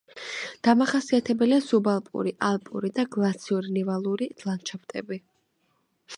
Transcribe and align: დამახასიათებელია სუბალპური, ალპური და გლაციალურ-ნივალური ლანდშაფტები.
დამახასიათებელია 0.67 1.59
სუბალპური, 1.65 2.33
ალპური 2.49 2.91
და 2.97 3.07
გლაციალურ-ნივალური 3.17 4.33
ლანდშაფტები. 4.49 5.23